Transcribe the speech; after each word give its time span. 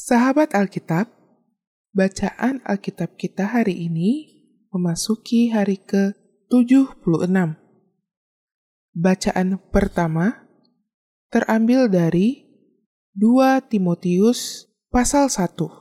Sahabat 0.00 0.56
Alkitab, 0.56 1.12
bacaan 1.92 2.64
Alkitab 2.64 3.20
kita 3.20 3.44
hari 3.44 3.84
ini 3.84 4.32
memasuki 4.72 5.52
hari 5.52 5.76
ke-76. 5.76 7.28
Bacaan 8.96 9.60
pertama 9.68 10.48
terambil 11.28 11.92
dari 11.92 12.48
2 13.12 13.60
Timotius 13.68 14.72
pasal 14.88 15.28
1. 15.28 15.79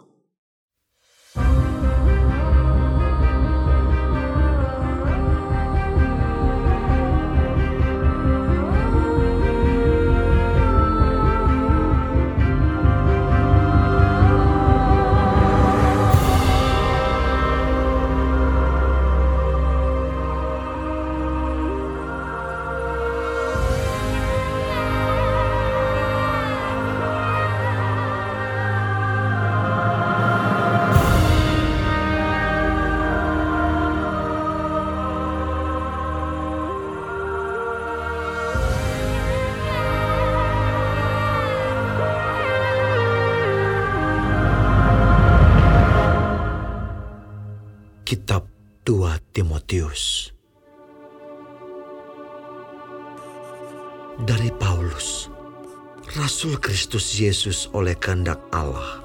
Kristus 56.69 57.17
Yesus 57.17 57.65
oleh 57.73 57.97
kehendak 57.97 58.37
Allah, 58.53 59.01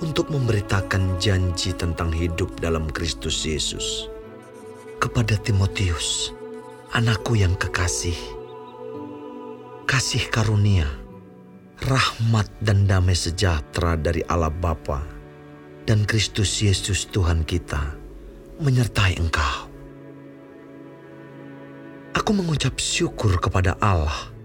untuk 0.00 0.32
memberitakan 0.32 1.20
janji 1.20 1.76
tentang 1.76 2.08
hidup 2.08 2.48
dalam 2.64 2.88
Kristus 2.88 3.44
Yesus. 3.44 4.08
Kepada 4.96 5.36
Timotius, 5.36 6.32
anakku 6.96 7.36
yang 7.36 7.52
kekasih, 7.60 8.16
kasih 9.84 10.32
karunia, 10.32 10.88
rahmat 11.84 12.48
dan 12.64 12.88
damai 12.88 13.12
sejahtera 13.12 14.00
dari 14.00 14.24
Allah 14.24 14.48
Bapa 14.48 15.04
dan 15.84 16.08
Kristus 16.08 16.64
Yesus 16.64 17.04
Tuhan 17.12 17.44
kita 17.44 17.84
menyertai 18.64 19.20
engkau. 19.20 19.68
Aku 22.16 22.32
mengucap 22.32 22.80
syukur 22.80 23.36
kepada 23.36 23.76
Allah 23.76 24.37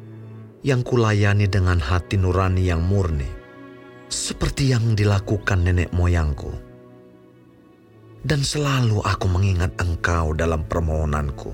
yang 0.64 0.80
kulayani 0.82 1.52
dengan 1.52 1.78
hati 1.78 2.16
nurani 2.16 2.72
yang 2.72 2.80
murni, 2.80 3.28
seperti 4.08 4.72
yang 4.72 4.96
dilakukan 4.96 5.60
nenek 5.68 5.92
moyangku. 5.92 6.50
Dan 8.24 8.40
selalu 8.40 9.04
aku 9.04 9.28
mengingat 9.28 9.76
engkau 9.84 10.32
dalam 10.32 10.64
permohonanku, 10.64 11.52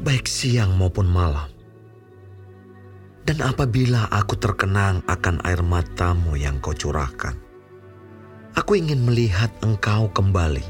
baik 0.00 0.24
siang 0.24 0.72
maupun 0.80 1.04
malam. 1.04 1.52
Dan 3.28 3.44
apabila 3.44 4.08
aku 4.08 4.40
terkenang 4.40 5.04
akan 5.04 5.44
air 5.44 5.60
matamu 5.60 6.32
yang 6.40 6.56
kau 6.64 6.72
curahkan, 6.72 7.36
aku 8.56 8.80
ingin 8.80 9.04
melihat 9.04 9.52
engkau 9.60 10.08
kembali 10.16 10.64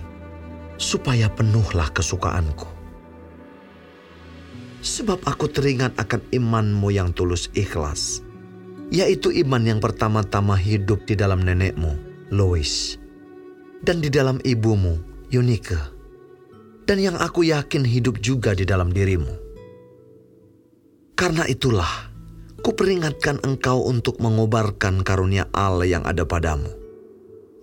supaya 0.75 1.31
penuhlah 1.31 1.87
kesukaanku. 1.95 2.78
Sebab 4.79 5.27
aku 5.27 5.51
teringat 5.51 5.99
akan 5.99 6.23
imanmu 6.31 6.95
yang 6.95 7.11
tulus 7.11 7.51
ikhlas, 7.59 8.23
yaitu 8.95 9.35
iman 9.43 9.63
yang 9.67 9.81
pertama-tama 9.83 10.55
hidup 10.55 11.03
di 11.03 11.19
dalam 11.19 11.43
nenekmu, 11.43 11.99
Lois, 12.31 12.95
dan 13.83 13.99
di 13.99 14.07
dalam 14.07 14.39
ibumu, 14.47 15.03
Yunike, 15.35 15.83
dan 16.87 17.03
yang 17.03 17.19
aku 17.19 17.43
yakin 17.51 17.83
hidup 17.83 18.23
juga 18.23 18.55
di 18.55 18.63
dalam 18.63 18.95
dirimu. 18.95 19.35
Karena 21.19 21.43
itulah, 21.51 22.15
kuperingatkan 22.63 23.43
engkau 23.43 23.83
untuk 23.83 24.23
mengobarkan 24.23 25.03
karunia 25.03 25.51
Allah 25.51 25.91
yang 25.91 26.07
ada 26.07 26.23
padamu, 26.23 26.71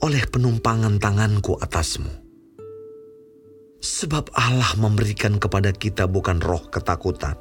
oleh 0.03 0.23
penumpangan 0.27 0.99
tanganku 0.99 1.55
atasmu 1.63 2.24
Sebab 3.85 4.33
Allah 4.33 4.73
memberikan 4.81 5.37
kepada 5.37 5.69
kita 5.69 6.09
bukan 6.09 6.41
roh 6.41 6.73
ketakutan, 6.73 7.37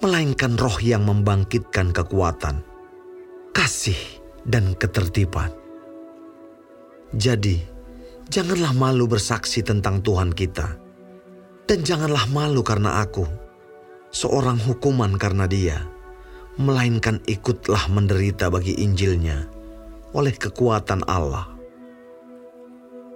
melainkan 0.00 0.56
roh 0.56 0.80
yang 0.80 1.04
membangkitkan 1.04 1.92
kekuatan, 1.92 2.64
kasih, 3.52 4.00
dan 4.48 4.72
ketertiban. 4.72 5.52
Jadi, 7.12 7.60
janganlah 8.32 8.72
malu 8.72 9.04
bersaksi 9.04 9.60
tentang 9.60 10.00
Tuhan 10.00 10.32
kita, 10.32 10.80
dan 11.68 11.84
janganlah 11.84 12.32
malu 12.32 12.64
karena 12.64 13.04
aku, 13.04 13.28
seorang 14.08 14.56
hukuman 14.56 15.20
karena 15.20 15.44
Dia, 15.44 15.84
melainkan 16.56 17.20
ikutlah 17.28 17.92
menderita 17.92 18.48
bagi 18.48 18.80
Injilnya 18.80 19.52
oleh 20.16 20.32
kekuatan 20.32 21.04
Allah. 21.04 21.44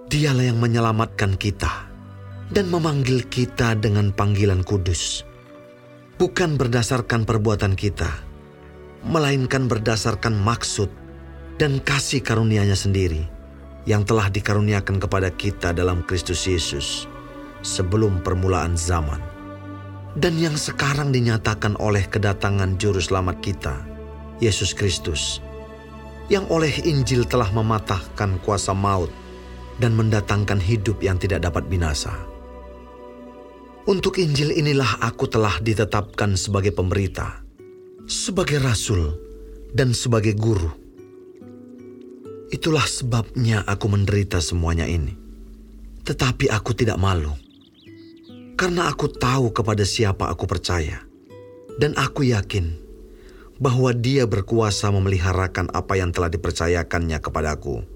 Dialah 0.05 0.53
yang 0.53 0.61
menyelamatkan 0.61 1.33
kita 1.33 1.86
dan 2.47 2.71
memanggil 2.71 3.27
kita 3.27 3.75
dengan 3.75 4.15
panggilan 4.15 4.63
kudus, 4.63 5.27
bukan 6.15 6.55
berdasarkan 6.55 7.27
perbuatan 7.27 7.75
kita, 7.75 8.07
melainkan 9.03 9.67
berdasarkan 9.67 10.31
maksud 10.39 10.87
dan 11.59 11.83
kasih 11.83 12.23
karunia-Nya 12.23 12.77
sendiri 12.79 13.27
yang 13.83 14.07
telah 14.07 14.31
dikaruniakan 14.31 14.99
kepada 14.99 15.27
kita 15.31 15.75
dalam 15.75 16.03
Kristus 16.07 16.47
Yesus 16.47 17.07
sebelum 17.63 18.23
permulaan 18.23 18.79
zaman, 18.79 19.19
dan 20.15 20.39
yang 20.39 20.55
sekarang 20.55 21.11
dinyatakan 21.11 21.75
oleh 21.83 22.07
kedatangan 22.07 22.79
Juru 22.79 23.03
Selamat 23.03 23.43
kita, 23.43 23.75
Yesus 24.39 24.71
Kristus, 24.71 25.43
yang 26.31 26.47
oleh 26.47 26.71
Injil 26.87 27.27
telah 27.27 27.51
mematahkan 27.51 28.39
kuasa 28.43 28.71
maut 28.71 29.11
dan 29.83 29.95
mendatangkan 29.99 30.63
hidup 30.63 31.03
yang 31.03 31.19
tidak 31.19 31.43
dapat 31.43 31.67
binasa. 31.67 32.36
Untuk 33.87 34.19
Injil 34.19 34.51
inilah 34.51 34.99
aku 34.99 35.31
telah 35.31 35.63
ditetapkan 35.63 36.35
sebagai 36.35 36.75
pemberita, 36.75 37.39
sebagai 38.03 38.59
rasul, 38.59 39.15
dan 39.71 39.95
sebagai 39.95 40.35
guru. 40.35 40.67
Itulah 42.51 42.83
sebabnya 42.83 43.63
aku 43.63 43.87
menderita 43.87 44.43
semuanya 44.43 44.83
ini. 44.83 45.15
Tetapi 46.03 46.51
aku 46.51 46.75
tidak 46.75 46.99
malu, 46.99 47.31
karena 48.59 48.91
aku 48.91 49.07
tahu 49.07 49.55
kepada 49.55 49.87
siapa 49.87 50.27
aku 50.27 50.43
percaya, 50.43 50.99
dan 51.79 51.95
aku 51.95 52.27
yakin 52.27 52.75
bahwa 53.55 53.95
Dia 53.95 54.27
berkuasa 54.27 54.91
memeliharakan 54.91 55.71
apa 55.71 55.95
yang 55.95 56.11
telah 56.11 56.27
dipercayakannya 56.27 57.23
kepadaku 57.23 57.87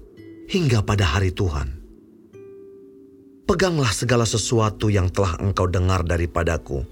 hingga 0.48 0.80
pada 0.80 1.04
hari 1.04 1.36
Tuhan. 1.36 1.81
Peganglah 3.42 3.90
segala 3.90 4.22
sesuatu 4.22 4.86
yang 4.86 5.10
telah 5.10 5.34
engkau 5.42 5.66
dengar 5.66 6.06
daripadaku 6.06 6.86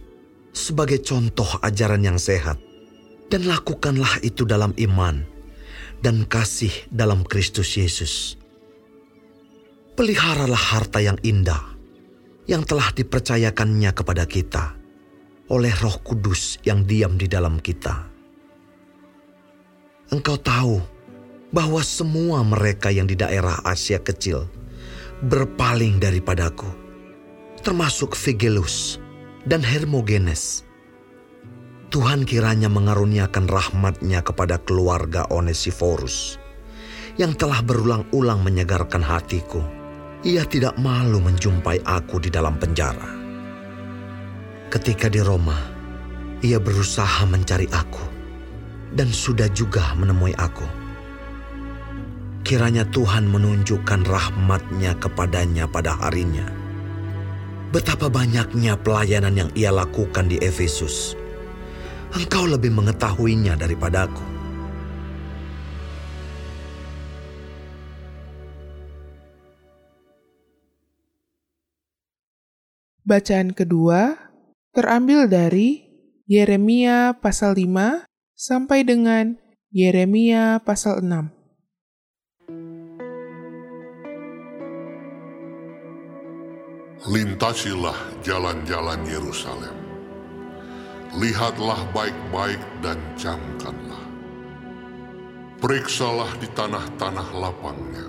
sebagai 0.51 0.99
contoh 0.99 1.47
ajaran 1.63 2.03
yang 2.03 2.19
sehat, 2.19 2.59
dan 3.31 3.47
lakukanlah 3.47 4.19
itu 4.27 4.43
dalam 4.43 4.75
iman 4.75 5.23
dan 6.03 6.27
kasih 6.27 6.73
dalam 6.91 7.23
Kristus 7.23 7.79
Yesus. 7.79 8.35
Peliharalah 9.95 10.59
harta 10.59 10.99
yang 10.99 11.21
indah 11.23 11.61
yang 12.51 12.67
telah 12.67 12.91
dipercayakannya 12.99 13.95
kepada 13.95 14.27
kita 14.27 14.75
oleh 15.55 15.71
Roh 15.79 16.03
Kudus 16.03 16.59
yang 16.67 16.83
diam 16.83 17.15
di 17.15 17.31
dalam 17.31 17.63
kita. 17.63 18.11
Engkau 20.11 20.35
tahu 20.35 20.83
bahwa 21.55 21.79
semua 21.87 22.43
mereka 22.43 22.91
yang 22.91 23.07
di 23.07 23.15
daerah 23.15 23.63
Asia 23.63 24.03
Kecil 24.03 24.60
berpaling 25.21 26.01
daripadaku, 26.01 26.69
termasuk 27.61 28.17
Figelus 28.17 28.97
dan 29.45 29.61
Hermogenes. 29.61 30.65
Tuhan 31.93 32.25
kiranya 32.25 32.73
mengaruniakan 32.73 33.45
rahmatnya 33.45 34.25
kepada 34.25 34.57
keluarga 34.65 35.29
Onesiforus 35.29 36.41
yang 37.21 37.37
telah 37.37 37.61
berulang-ulang 37.61 38.41
menyegarkan 38.41 39.05
hatiku. 39.05 39.61
Ia 40.25 40.45
tidak 40.49 40.77
malu 40.81 41.21
menjumpai 41.21 41.85
aku 41.85 42.21
di 42.21 42.33
dalam 42.33 42.57
penjara. 42.57 43.21
Ketika 44.73 45.09
di 45.13 45.21
Roma, 45.21 45.57
ia 46.41 46.57
berusaha 46.57 47.29
mencari 47.29 47.69
aku 47.69 48.05
dan 48.97 49.13
sudah 49.13 49.49
juga 49.53 49.93
menemui 49.97 50.33
aku 50.37 50.80
kiranya 52.51 52.83
Tuhan 52.83 53.31
menunjukkan 53.31 54.11
rahmatnya 54.11 54.99
kepadanya 54.99 55.71
pada 55.71 55.95
harinya. 55.95 56.51
Betapa 57.71 58.11
banyaknya 58.11 58.75
pelayanan 58.75 59.39
yang 59.39 59.51
ia 59.55 59.71
lakukan 59.71 60.27
di 60.27 60.35
Efesus. 60.43 61.15
Engkau 62.11 62.51
lebih 62.51 62.75
mengetahuinya 62.75 63.55
daripadaku. 63.55 64.19
Bacaan 73.07 73.55
kedua 73.55 74.19
terambil 74.75 75.31
dari 75.31 75.87
Yeremia 76.27 77.15
pasal 77.23 77.55
5 77.55 78.11
sampai 78.35 78.83
dengan 78.83 79.39
Yeremia 79.71 80.59
pasal 80.67 81.07
6. 81.07 81.40
Lintasilah 87.01 88.21
jalan-jalan 88.21 89.01
Yerusalem. 89.09 89.73
Lihatlah 91.17 91.89
baik-baik 91.97 92.61
dan 92.85 93.01
camkanlah. 93.17 94.05
Periksalah 95.65 96.29
di 96.37 96.45
tanah-tanah 96.53 97.29
lapangnya. 97.41 98.05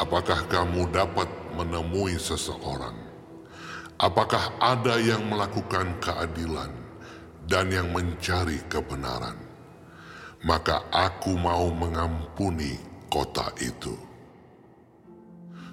Apakah 0.00 0.48
kamu 0.48 0.88
dapat 0.88 1.28
menemui 1.52 2.16
seseorang? 2.16 2.96
Apakah 4.00 4.56
ada 4.56 4.96
yang 4.96 5.28
melakukan 5.28 6.00
keadilan 6.00 6.72
dan 7.44 7.68
yang 7.68 7.92
mencari 7.92 8.56
kebenaran? 8.72 9.36
Maka 10.48 10.80
aku 10.88 11.36
mau 11.36 11.68
mengampuni 11.76 12.80
kota 13.12 13.52
itu 13.60 14.05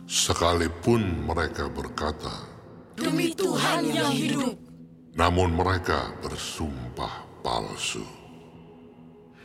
sekalipun 0.08 1.28
mereka 1.28 1.72
berkata, 1.72 2.34
Demi 2.94 3.34
Tuhan 3.34 3.90
yang 3.90 4.14
hidup. 4.14 4.56
Namun 5.14 5.54
mereka 5.54 6.14
bersumpah 6.22 7.26
palsu. 7.46 8.06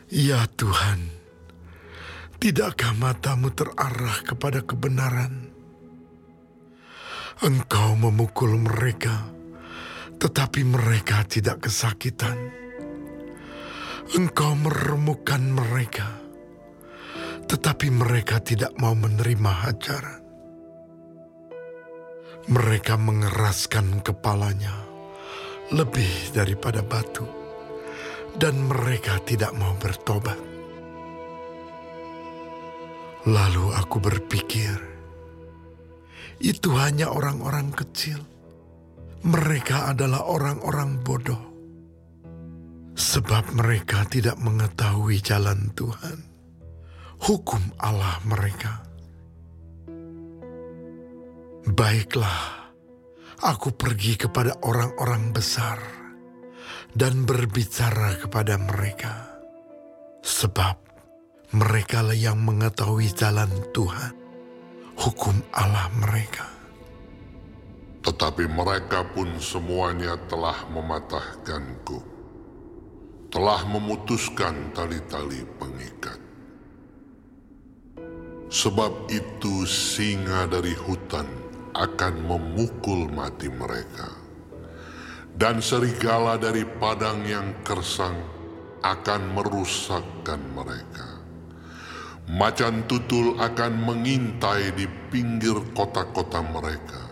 Ya 0.09 0.49
Tuhan, 0.57 1.13
tidakkah 2.41 2.97
matamu 2.97 3.53
terarah 3.53 4.25
kepada 4.25 4.65
kebenaran? 4.65 5.53
Engkau 7.45 7.97
memukul 7.97 8.57
mereka, 8.57 9.29
tetapi 10.17 10.65
mereka 10.65 11.25
tidak 11.29 11.69
kesakitan. 11.69 12.37
Engkau 14.17 14.57
meremukkan 14.57 15.43
mereka, 15.53 16.09
tetapi 17.45 17.93
mereka 17.93 18.41
tidak 18.41 18.73
mau 18.81 18.97
menerima 18.97 19.53
hajaran. 19.69 20.28
Mereka 22.49 22.97
mengeraskan 22.97 24.01
kepalanya 24.01 24.73
lebih 25.69 26.33
daripada 26.33 26.81
batu, 26.81 27.29
dan 28.41 28.57
mereka 28.65 29.21
tidak 29.21 29.53
mau 29.53 29.77
bertobat. 29.77 30.41
Lalu 33.29 33.69
aku 33.77 34.01
berpikir, 34.01 34.81
itu 36.41 36.73
hanya 36.73 37.13
orang-orang 37.13 37.69
kecil. 37.77 38.17
Mereka 39.29 39.93
adalah 39.93 40.25
orang-orang 40.25 41.05
bodoh, 41.05 41.45
sebab 42.97 43.53
mereka 43.61 44.09
tidak 44.09 44.41
mengetahui 44.41 45.21
jalan 45.21 45.69
Tuhan, 45.77 46.25
hukum 47.29 47.61
Allah 47.77 48.17
mereka. 48.25 48.88
Baiklah, 51.69 52.73
aku 53.45 53.77
pergi 53.77 54.17
kepada 54.17 54.57
orang-orang 54.65 55.37
besar 55.37 55.77
dan 56.97 57.29
berbicara 57.29 58.17
kepada 58.25 58.57
mereka, 58.57 59.37
sebab 60.25 60.81
mereka 61.53 62.01
lah 62.01 62.17
yang 62.17 62.41
mengetahui 62.41 63.13
jalan 63.13 63.53
Tuhan, 63.77 64.17
hukum 64.97 65.45
Allah 65.53 65.93
mereka. 65.93 66.49
Tetapi 68.01 68.49
mereka 68.49 69.05
pun 69.05 69.29
semuanya 69.37 70.17
telah 70.25 70.65
mematahkanku, 70.73 72.01
telah 73.29 73.61
memutuskan 73.69 74.73
tali-tali 74.73 75.45
pengikat. 75.61 76.17
Sebab 78.49 79.13
itu 79.13 79.69
singa 79.69 80.49
dari 80.49 80.73
hutan 80.73 81.48
akan 81.79 82.27
memukul 82.27 83.07
mati 83.07 83.47
mereka. 83.47 84.11
Dan 85.39 85.63
serigala 85.63 86.35
dari 86.35 86.67
padang 86.67 87.23
yang 87.23 87.63
kersang 87.63 88.19
akan 88.83 89.39
merusakkan 89.39 90.43
mereka. 90.51 91.07
Macan 92.29 92.85
tutul 92.91 93.39
akan 93.39 93.73
mengintai 93.87 94.75
di 94.75 94.85
pinggir 95.09 95.57
kota-kota 95.73 96.43
mereka. 96.43 97.07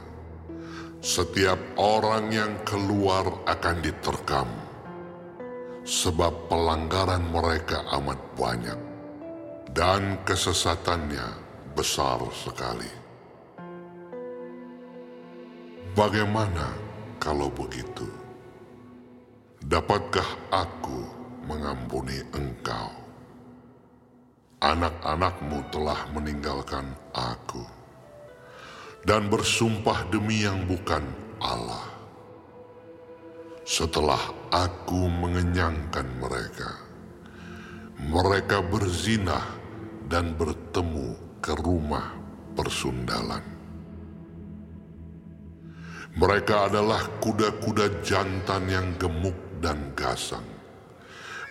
Setiap 1.00 1.78
orang 1.78 2.34
yang 2.34 2.52
keluar 2.66 3.46
akan 3.46 3.76
diterkam, 3.78 4.50
sebab 5.86 6.50
pelanggaran 6.50 7.22
mereka 7.30 7.86
amat 7.94 8.18
banyak, 8.34 8.80
dan 9.70 10.18
kesesatannya 10.26 11.30
besar 11.78 12.18
sekali. 12.34 13.05
Bagaimana 15.96 16.76
kalau 17.16 17.48
begitu? 17.48 18.04
Dapatkah 19.64 20.28
aku 20.52 21.08
mengampuni 21.48 22.20
engkau? 22.36 22.92
Anak-anakmu 24.60 25.56
telah 25.72 26.04
meninggalkan 26.12 26.92
aku 27.16 27.64
dan 29.08 29.32
bersumpah 29.32 30.04
demi 30.12 30.44
yang 30.44 30.68
bukan 30.68 31.00
Allah. 31.40 31.88
Setelah 33.64 34.20
aku 34.52 35.08
mengenyangkan 35.08 36.12
mereka, 36.20 36.76
mereka 38.04 38.60
berzinah 38.60 39.48
dan 40.12 40.36
bertemu 40.36 41.40
ke 41.40 41.56
rumah 41.56 42.12
persundalan. 42.52 43.55
Mereka 46.16 46.72
adalah 46.72 47.04
kuda-kuda 47.20 48.00
jantan 48.00 48.64
yang 48.72 48.88
gemuk 48.96 49.36
dan 49.60 49.92
gasang. 49.92 50.48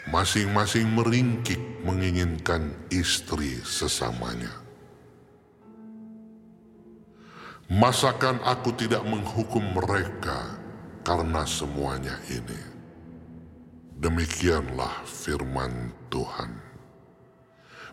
Masing-masing 0.09 0.89
meringkik 0.89 1.85
menginginkan 1.85 2.73
istri 2.89 3.61
sesamanya. 3.61 4.49
Masakan 7.69 8.41
aku 8.41 8.73
tidak 8.73 9.05
menghukum 9.05 9.61
mereka 9.73 10.57
karena 11.05 11.45
semuanya 11.45 12.17
ini? 12.33 12.61
Demikianlah 14.01 15.05
firman 15.05 15.93
Tuhan. 16.09 16.57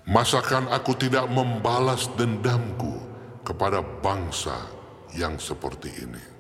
Masakan 0.09 0.73
aku 0.73 0.97
tidak 0.97 1.29
membalas 1.29 2.09
dendamku 2.17 2.97
kepada 3.45 3.85
bangsa 4.00 4.57
yang 5.12 5.37
seperti 5.37 5.93
ini? 6.00 6.31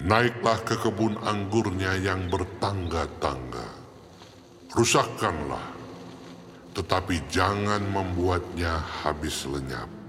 Naiklah 0.00 0.64
ke 0.64 0.80
kebun 0.80 1.20
anggurnya 1.20 1.92
yang 2.00 2.32
bertangga-tangga. 2.32 3.68
Rusakkanlah, 4.72 5.66
tetapi 6.72 7.20
jangan 7.28 7.84
membuatnya 7.84 8.80
habis 9.04 9.44
lenyap 9.44 10.00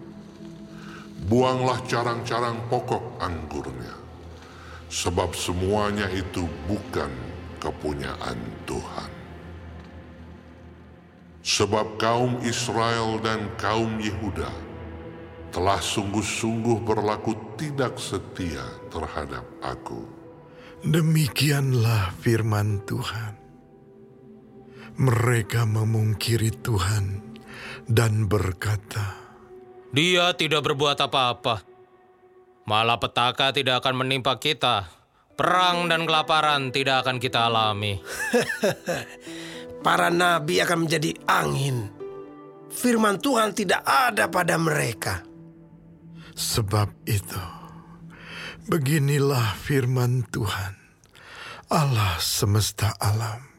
Buanglah 1.22 1.78
carang-carang 1.86 2.58
pokok 2.66 3.22
anggurnya, 3.22 3.94
sebab 4.90 5.38
semuanya 5.38 6.10
itu 6.10 6.50
bukan 6.66 7.14
kepunyaan 7.62 8.42
Tuhan. 8.66 9.12
Sebab 11.46 12.02
kaum 12.02 12.42
Israel 12.42 13.22
dan 13.22 13.54
kaum 13.62 14.02
Yehuda 14.02 14.71
telah 15.52 15.78
sungguh-sungguh 15.78 16.82
berlaku 16.88 17.36
tidak 17.60 18.00
setia 18.00 18.64
terhadap 18.88 19.44
aku. 19.60 20.08
Demikianlah 20.82 22.16
firman 22.18 22.82
Tuhan. 22.88 23.38
Mereka 24.98 25.68
memungkiri 25.70 26.52
Tuhan 26.64 27.38
dan 27.86 28.26
berkata, 28.26 29.22
dia 29.92 30.32
tidak 30.40 30.64
berbuat 30.64 30.98
apa-apa. 31.04 31.68
Malah 32.64 32.96
petaka 32.96 33.52
tidak 33.52 33.84
akan 33.84 34.08
menimpa 34.08 34.40
kita. 34.40 34.88
Perang 35.36 35.92
dan 35.92 36.08
kelaparan 36.08 36.72
tidak 36.72 37.04
akan 37.04 37.18
kita 37.20 37.52
alami. 37.52 38.00
Para 39.86 40.08
nabi 40.08 40.64
akan 40.64 40.88
menjadi 40.88 41.12
angin. 41.28 41.92
firman 42.72 43.20
Tuhan 43.20 43.52
tidak 43.52 43.84
ada 43.84 44.32
pada 44.32 44.56
mereka. 44.56 45.31
Sebab 46.32 46.88
itu, 47.08 47.44
beginilah 48.72 49.56
firman 49.60 50.24
Tuhan, 50.32 50.80
Allah 51.68 52.16
semesta 52.20 52.96
alam. 53.00 53.52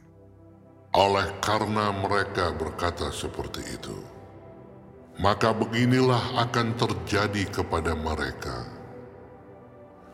Oleh 0.93 1.33
karena 1.41 1.89
mereka 1.93 2.53
berkata 2.53 3.09
seperti 3.09 3.65
itu, 3.65 3.97
maka 5.21 5.53
beginilah 5.57 6.41
akan 6.49 6.77
terjadi 6.77 7.49
kepada 7.49 7.97
mereka. 7.97 8.69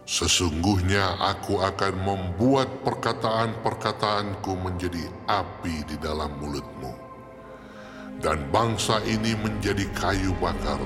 Sesungguhnya 0.08 1.20
aku 1.20 1.60
akan 1.60 1.94
membuat 2.00 2.70
perkataan-perkataanku 2.80 4.56
menjadi 4.56 5.04
api 5.28 5.84
di 5.84 5.96
dalam 6.00 6.32
mulutmu. 6.40 6.94
Dan 8.18 8.50
bangsa 8.50 8.98
ini 9.04 9.36
menjadi 9.38 9.84
kayu 9.94 10.32
bakar, 10.40 10.80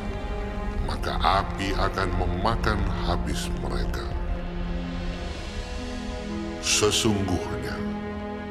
maka 0.87 1.19
api 1.21 1.75
akan 1.77 2.09
memakan 2.19 2.79
habis 3.07 3.49
mereka. 3.63 4.05
Sesungguhnya, 6.63 7.75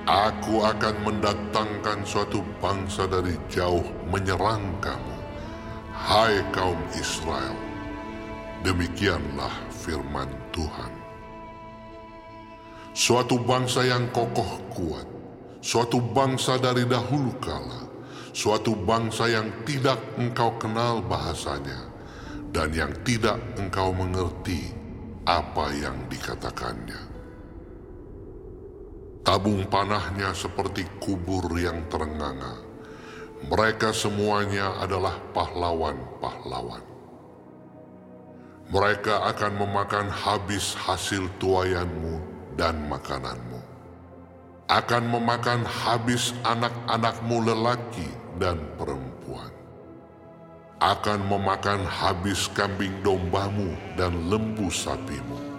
aku 0.03 0.63
akan 0.67 0.95
mendatangkan 1.07 2.03
suatu 2.03 2.43
bangsa 2.59 3.07
dari 3.07 3.39
jauh 3.47 3.87
menyerang 4.11 4.63
kamu, 4.83 5.15
hai 5.95 6.43
kaum 6.51 6.79
Israel. 6.99 7.55
Demikianlah 8.61 9.51
firman 9.71 10.29
Tuhan. 10.53 10.91
Suatu 12.91 13.39
bangsa 13.39 13.87
yang 13.87 14.11
kokoh 14.11 14.59
kuat, 14.75 15.07
suatu 15.63 16.03
bangsa 16.03 16.59
dari 16.59 16.83
dahulu 16.83 17.31
kala, 17.39 17.87
suatu 18.35 18.75
bangsa 18.75 19.31
yang 19.31 19.47
tidak 19.63 19.97
engkau 20.19 20.51
kenal 20.59 20.99
bahasanya, 20.99 21.90
dan 22.51 22.69
yang 22.75 22.91
tidak 23.07 23.39
engkau 23.55 23.95
mengerti 23.95 24.75
apa 25.23 25.71
yang 25.71 25.95
dikatakannya. 26.11 26.99
Tabung 29.23 29.63
panahnya 29.71 30.35
seperti 30.35 30.83
kubur 30.99 31.55
yang 31.55 31.87
terenganga. 31.87 32.59
Mereka 33.41 33.95
semuanya 33.95 34.77
adalah 34.81 35.17
pahlawan-pahlawan. 35.33 36.83
Mereka 38.71 39.15
akan 39.35 39.51
memakan 39.61 40.07
habis 40.09 40.77
hasil 40.77 41.27
tuayanmu 41.41 42.21
dan 42.55 42.77
makananmu. 42.87 43.59
Akan 44.71 45.09
memakan 45.09 45.67
habis 45.67 46.31
anak-anakmu 46.47 47.51
lelaki 47.51 48.07
dan 48.39 48.57
perempuan. 48.79 49.10
Akan 50.81 51.21
memakan 51.29 51.85
habis 51.85 52.49
kambing 52.57 53.05
dombamu 53.05 53.69
dan 53.93 54.17
lembu 54.33 54.73
sapimu 54.73 55.51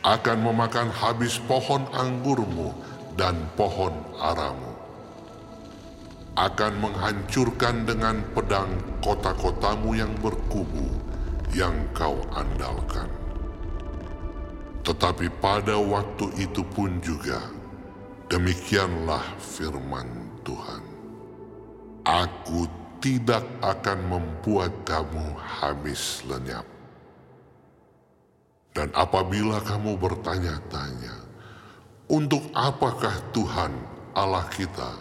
akan 0.00 0.48
memakan 0.48 0.88
habis 0.88 1.36
pohon 1.44 1.84
anggurmu 1.92 2.72
dan 3.20 3.36
pohon 3.52 3.92
aramu. 4.16 4.72
Akan 6.40 6.72
menghancurkan 6.80 7.84
dengan 7.84 8.24
pedang 8.32 8.70
kota-kotamu 9.04 9.92
yang 9.92 10.12
berkubu 10.24 10.88
yang 11.52 11.74
kau 11.92 12.16
andalkan. 12.32 13.12
Tetapi 14.88 15.28
pada 15.44 15.76
waktu 15.76 16.32
itu 16.40 16.64
pun 16.64 16.96
juga, 17.04 17.44
demikianlah 18.32 19.20
firman 19.36 20.08
Tuhan. 20.40 20.80
Aku 22.08 22.64
tidak 23.00 23.42
akan 23.64 23.98
membuat 24.06 24.72
kamu 24.84 25.24
habis 25.40 26.20
lenyap 26.28 26.68
dan 28.70 28.94
apabila 28.94 29.58
kamu 29.66 29.98
bertanya-tanya, 29.98 31.16
untuk 32.06 32.42
apakah 32.54 33.12
Tuhan 33.34 33.74
Allah 34.14 34.46
kita 34.50 34.94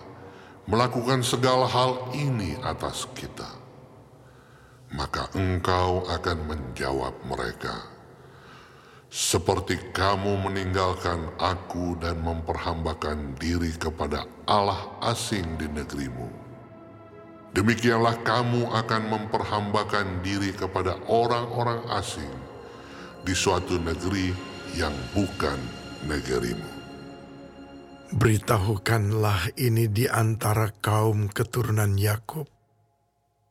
melakukan 0.65 1.22
segala 1.22 1.70
hal 1.70 2.10
ini 2.18 2.58
atas 2.65 3.06
kita? 3.13 3.46
Maka 4.89 5.29
engkau 5.38 6.01
akan 6.10 6.38
menjawab 6.50 7.13
mereka, 7.29 7.77
seperti 9.13 9.77
kamu 9.94 10.50
meninggalkan 10.50 11.29
aku 11.38 11.94
dan 12.01 12.18
memperhambakan 12.25 13.38
diri 13.38 13.70
kepada 13.77 14.25
Allah 14.50 14.98
asing 15.06 15.62
di 15.62 15.70
negerimu. 15.70 16.38
Demikianlah 17.50 18.22
kamu 18.22 18.70
akan 18.70 19.03
memperhambakan 19.10 20.22
diri 20.22 20.53
kepada 20.53 21.01
orang-orang 21.10 21.82
asing 21.98 22.29
di 23.25 23.34
suatu 23.34 23.82
negeri 23.82 24.29
yang 24.77 24.94
bukan 25.18 25.58
negerimu. 26.06 26.79
Beritahukanlah 28.10 29.53
ini 29.62 29.86
di 29.86 30.10
antara 30.10 30.74
kaum 30.82 31.29
keturunan 31.29 31.94
Yakub. 31.94 32.50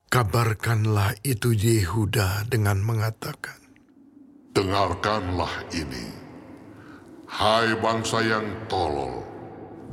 Kabarkanlah 0.08 1.20
itu 1.22 1.54
Yehuda 1.54 2.48
dengan 2.48 2.82
mengatakan, 2.82 3.60
Dengarkanlah 4.56 5.68
ini, 5.70 6.10
hai 7.30 7.76
bangsa 7.78 8.24
yang 8.24 8.66
tolol 8.66 9.22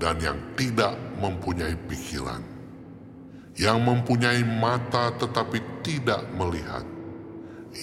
dan 0.01 0.17
yang 0.23 0.39
tidak 0.57 0.97
mempunyai 1.21 1.77
pikiran, 1.85 2.41
yang 3.55 3.79
mempunyai 3.83 4.43
mata 4.43 5.15
tetapi 5.15 5.79
tidak 5.79 6.27
melihat, 6.35 6.83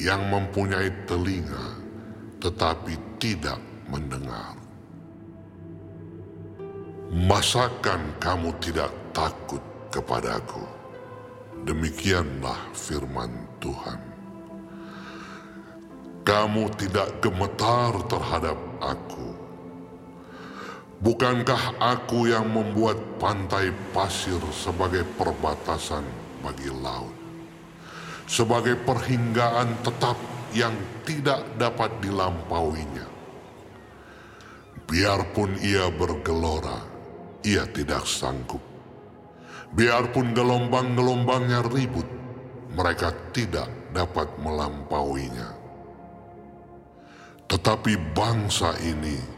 yang 0.00 0.28
mempunyai 0.28 0.92
telinga 1.08 1.80
tetapi 2.42 2.98
tidak 3.16 3.60
mendengar. 3.88 4.58
Masakan 7.12 8.16
kamu 8.18 8.56
tidak 8.64 8.88
takut 9.12 9.60
kepadaku? 9.92 10.64
Demikianlah 11.62 12.72
firman 12.74 13.30
Tuhan. 13.62 14.00
Kamu 16.26 16.72
tidak 16.74 17.22
gemetar 17.22 17.94
terhadap 18.10 18.58
aku. 18.82 19.21
Bukankah 21.02 21.82
aku 21.82 22.30
yang 22.30 22.46
membuat 22.46 22.94
pantai 23.18 23.74
pasir 23.90 24.38
sebagai 24.54 25.02
perbatasan 25.18 26.06
bagi 26.46 26.70
laut? 26.70 27.10
Sebagai 28.30 28.78
perhinggaan 28.86 29.82
tetap 29.82 30.14
yang 30.54 30.70
tidak 31.02 31.42
dapat 31.58 31.90
dilampauinya. 31.98 33.02
Biarpun 34.86 35.58
ia 35.58 35.90
bergelora, 35.90 36.78
ia 37.42 37.66
tidak 37.66 38.06
sanggup. 38.06 38.62
Biarpun 39.74 40.30
gelombang-gelombangnya 40.38 41.66
ribut, 41.66 42.06
mereka 42.78 43.10
tidak 43.34 43.66
dapat 43.90 44.30
melampauinya. 44.38 45.50
Tetapi 47.50 48.14
bangsa 48.14 48.78
ini 48.86 49.31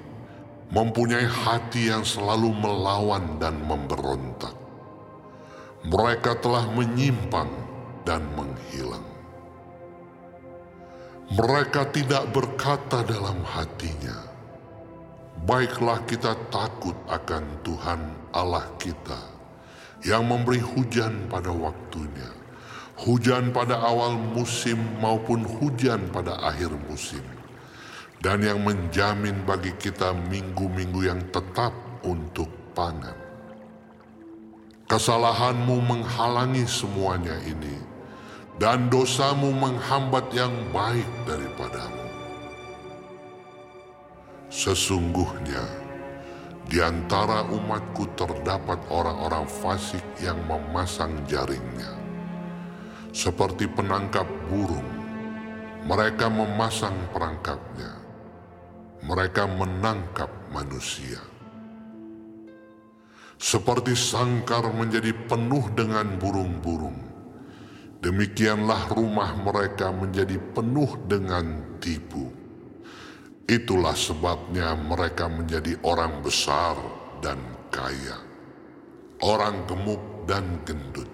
mempunyai 0.72 1.28
hati 1.28 1.92
yang 1.92 2.06
selalu 2.06 2.54
melawan 2.56 3.36
dan 3.36 3.60
memberontak. 3.64 4.54
Mereka 5.84 6.40
telah 6.40 6.64
menyimpang 6.72 7.52
dan 8.08 8.24
menghilang. 8.32 9.04
Mereka 11.34 11.92
tidak 11.92 12.32
berkata 12.32 13.04
dalam 13.04 13.44
hatinya, 13.44 14.16
"Baiklah, 15.44 16.00
kita 16.08 16.36
takut 16.48 16.96
akan 17.08 17.44
Tuhan 17.64 18.00
Allah 18.32 18.64
kita 18.80 19.34
yang 20.04 20.28
memberi 20.28 20.60
hujan 20.60 21.32
pada 21.32 21.48
waktunya, 21.48 22.28
hujan 23.00 23.50
pada 23.56 23.80
awal 23.80 24.20
musim 24.20 24.76
maupun 25.00 25.44
hujan 25.44 26.12
pada 26.12 26.36
akhir 26.44 26.76
musim, 26.88 27.24
dan 28.24 28.40
yang 28.40 28.64
menjamin 28.64 29.36
bagi 29.44 29.76
kita 29.76 30.16
minggu-minggu 30.32 31.00
yang 31.04 31.20
tetap 31.28 31.76
untuk 32.00 32.48
pangan." 32.72 33.20
Kesalahanmu 34.88 35.80
menghalangi 35.84 36.64
semuanya 36.64 37.36
ini 37.44 37.76
dan 38.60 38.86
dosamu 38.88 39.50
menghambat 39.50 40.28
yang 40.32 40.52
baik 40.70 41.08
daripadamu. 41.26 42.04
Sesungguhnya, 44.54 45.66
di 46.70 46.78
antara 46.78 47.42
umatku 47.48 48.06
terdapat 48.14 48.78
orang-orang 48.86 49.44
fasik 49.50 50.04
yang 50.22 50.38
memasang 50.46 51.10
jaringnya. 51.26 51.90
Seperti 53.10 53.66
penangkap 53.66 54.28
burung, 54.46 54.86
mereka 55.88 56.30
memasang 56.30 56.94
perangkapnya. 57.10 58.03
Mereka 59.04 59.44
menangkap 59.46 60.32
manusia. 60.48 61.20
Seperti 63.36 63.92
sangkar 63.92 64.64
menjadi 64.72 65.12
penuh 65.28 65.68
dengan 65.76 66.16
burung-burung, 66.16 67.14
Demikianlah 68.04 68.92
rumah 68.92 69.32
mereka 69.32 69.88
menjadi 69.88 70.36
penuh 70.52 71.08
dengan 71.08 71.80
tipu. 71.80 72.28
Itulah 73.48 73.96
sebabnya 73.96 74.76
mereka 74.76 75.24
menjadi 75.24 75.80
orang 75.80 76.20
besar 76.20 76.76
dan 77.24 77.40
kaya, 77.72 78.20
orang 79.24 79.64
gemuk 79.64 80.28
dan 80.28 80.44
gendut. 80.68 81.08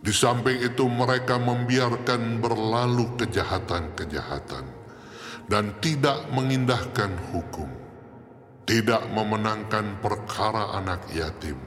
Di 0.00 0.08
samping 0.08 0.56
itu 0.64 0.88
mereka 0.88 1.36
membiarkan 1.36 2.40
berlalu 2.40 3.12
kejahatan-kejahatan 3.20 4.79
dan 5.50 5.74
tidak 5.82 6.30
mengindahkan 6.30 7.10
hukum, 7.34 7.66
tidak 8.70 9.02
memenangkan 9.10 9.98
perkara 9.98 10.78
anak 10.78 11.02
yatim, 11.10 11.58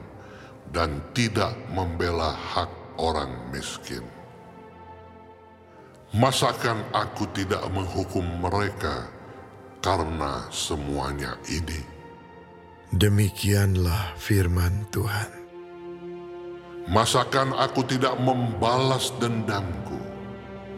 dan 0.72 1.04
tidak 1.12 1.52
membela 1.68 2.32
hak 2.32 2.72
orang 2.96 3.52
miskin. 3.52 4.08
Masakan 6.16 6.80
aku 6.96 7.28
tidak 7.36 7.68
menghukum 7.76 8.24
mereka 8.40 9.12
karena 9.84 10.48
semuanya 10.48 11.36
ini? 11.52 11.84
Demikianlah 12.96 14.16
firman 14.16 14.88
Tuhan. 14.96 15.28
Masakan 16.88 17.52
aku 17.58 17.84
tidak 17.84 18.16
membalas 18.22 19.12
dendamku 19.20 19.98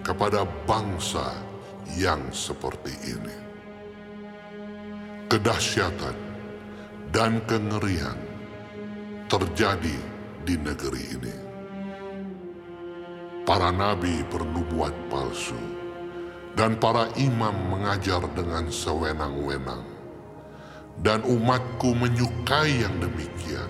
kepada 0.02 0.48
bangsa 0.66 1.45
yang 1.94 2.26
seperti 2.34 2.94
ini? 3.06 3.38
Kedahsyatan 5.30 6.18
dan 7.14 7.42
kengerian 7.46 8.18
terjadi 9.30 9.98
di 10.46 10.56
negeri 10.58 11.04
ini 11.18 11.46
para 13.46 13.70
nabi 13.70 14.26
bernubuat 14.34 14.92
palsu, 15.08 15.56
dan 16.58 16.74
para 16.82 17.06
imam 17.14 17.54
mengajar 17.70 18.26
dengan 18.34 18.68
sewenang-wenang, 18.74 19.86
dan 21.06 21.22
umatku 21.22 21.94
menyukai 21.94 22.82
yang 22.82 22.98
demikian. 22.98 23.70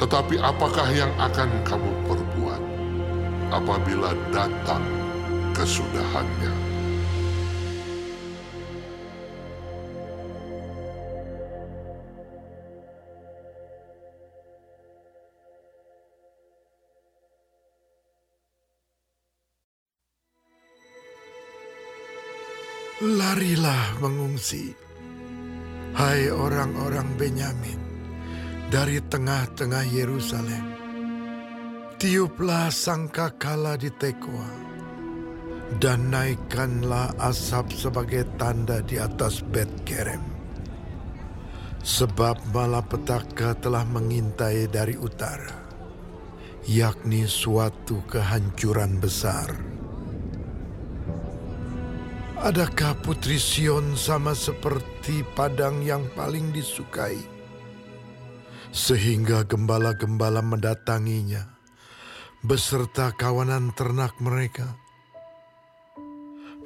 Tetapi 0.00 0.40
apakah 0.40 0.88
yang 0.90 1.12
akan 1.20 1.52
kamu 1.68 1.90
perbuat 2.08 2.62
apabila 3.52 4.16
datang 4.32 4.82
kesudahannya? 5.52 6.72
Larilah 23.02 23.98
mengungsi, 23.98 24.70
hai 25.98 26.30
orang-orang 26.30 27.18
Benyamin, 27.18 27.80
dari 28.70 29.02
tengah-tengah 29.02 29.82
Yerusalem. 29.90 30.62
Tiuplah 31.98 32.70
sangkakala 32.70 33.74
di 33.74 33.90
Tekoa, 33.90 34.71
dan 35.78 36.12
naikkanlah 36.12 37.14
asap 37.22 37.72
sebagai 37.72 38.24
tanda 38.36 38.84
di 38.84 39.00
atas 39.00 39.40
Bet 39.40 39.70
Kerem. 39.86 40.20
Sebab 41.82 42.52
malapetaka 42.54 43.58
telah 43.58 43.82
mengintai 43.86 44.70
dari 44.70 44.94
utara, 44.94 45.66
yakni 46.66 47.26
suatu 47.26 48.02
kehancuran 48.06 49.02
besar 49.02 49.72
Adakah 52.42 52.98
Putri 53.06 53.38
Sion 53.38 53.94
sama 53.94 54.34
seperti 54.34 55.22
padang 55.38 55.78
yang 55.78 56.10
paling 56.10 56.50
disukai? 56.50 57.14
Sehingga 58.74 59.46
gembala-gembala 59.46 60.42
mendatanginya 60.42 61.46
beserta 62.42 63.14
kawanan 63.14 63.70
ternak 63.78 64.18
mereka. 64.18 64.74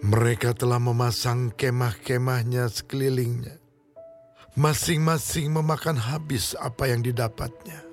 Mereka 0.04 0.52
telah 0.52 0.76
memasang 0.76 1.54
kemah-kemahnya 1.56 2.68
sekelilingnya. 2.68 3.56
Masing-masing 4.56 5.52
memakan 5.52 5.96
habis 6.00 6.56
apa 6.56 6.88
yang 6.88 7.04
didapatnya. 7.04 7.84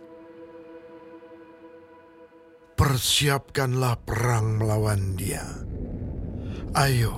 Persiapkanlah 2.80 4.00
perang 4.04 4.60
melawan 4.60 5.16
dia. 5.16 5.44
Ayo, 6.76 7.16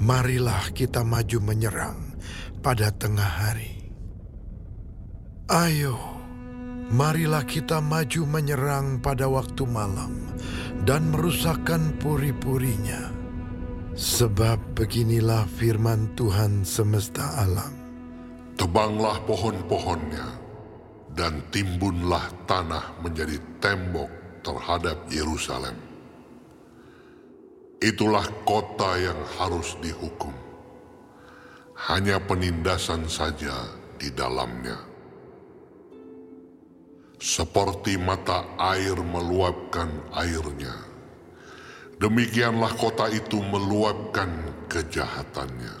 marilah 0.00 0.72
kita 0.72 1.04
maju 1.04 1.38
menyerang 1.52 2.16
pada 2.60 2.92
tengah 2.92 3.28
hari. 3.44 3.92
Ayo, 5.52 5.96
marilah 6.92 7.44
kita 7.44 7.80
maju 7.80 8.22
menyerang 8.24 9.00
pada 9.00 9.28
waktu 9.28 9.68
malam 9.68 10.12
dan 10.84 11.12
merusakkan 11.12 11.94
puri-purinya. 12.00 13.21
Sebab 13.92 14.76
beginilah 14.78 15.44
firman 15.56 16.12
Tuhan 16.16 16.64
semesta 16.64 17.44
alam. 17.44 17.72
Tebanglah 18.56 19.20
pohon-pohonnya 19.28 20.28
dan 21.12 21.44
timbunlah 21.52 22.24
tanah 22.48 23.00
menjadi 23.04 23.36
tembok 23.60 24.08
terhadap 24.40 24.96
Yerusalem 25.12 25.92
Itulah 27.82 28.22
kota 28.46 28.94
yang 28.94 29.18
harus 29.42 29.74
dihukum. 29.82 30.30
Hanya 31.90 32.22
penindasan 32.22 33.10
saja 33.10 33.74
di 33.98 34.06
dalamnya. 34.14 34.78
Seperti 37.18 37.98
mata 37.98 38.46
air 38.54 38.94
meluapkan 38.94 39.90
airnya, 40.14 40.78
demikianlah 42.02 42.74
kota 42.74 43.06
itu 43.14 43.38
meluapkan 43.38 44.28
kejahatannya. 44.66 45.78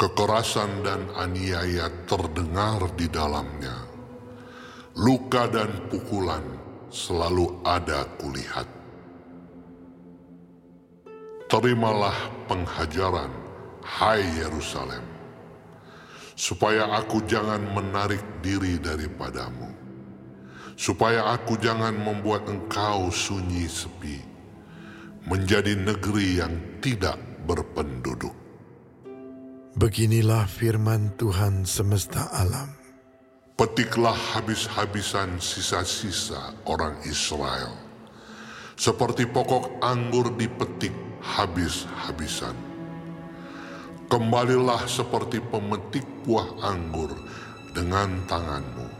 Kekerasan 0.00 0.82
dan 0.82 1.04
aniaya 1.14 1.92
terdengar 2.08 2.88
di 2.96 3.06
dalamnya. 3.12 3.76
Luka 4.96 5.44
dan 5.52 5.92
pukulan 5.92 6.42
selalu 6.88 7.60
ada 7.64 8.04
kulihat 8.20 8.82
Terimalah 11.52 12.16
penghajaran, 12.48 13.28
hai 13.84 14.24
Yerusalem, 14.40 15.04
supaya 16.32 16.88
aku 16.96 17.20
jangan 17.28 17.60
menarik 17.76 18.24
diri 18.40 18.80
daripadamu, 18.80 19.68
supaya 20.82 21.30
aku 21.38 21.54
jangan 21.62 21.94
membuat 21.94 22.50
engkau 22.50 23.06
sunyi 23.14 23.70
sepi, 23.70 24.18
menjadi 25.30 25.78
negeri 25.78 26.42
yang 26.42 26.58
tidak 26.82 27.22
berpenduduk. 27.46 28.34
Beginilah 29.78 30.50
firman 30.50 31.14
Tuhan 31.14 31.62
semesta 31.62 32.26
alam. 32.34 32.74
Petiklah 33.54 34.18
habis-habisan 34.34 35.38
sisa-sisa 35.38 36.50
orang 36.66 36.98
Israel, 37.06 37.78
seperti 38.74 39.22
pokok 39.30 39.78
anggur 39.86 40.34
dipetik 40.34 40.90
habis-habisan. 41.22 42.58
Kembalilah 44.10 44.82
seperti 44.90 45.38
pemetik 45.38 46.02
buah 46.26 46.58
anggur 46.74 47.14
dengan 47.70 48.18
tanganmu, 48.26 48.91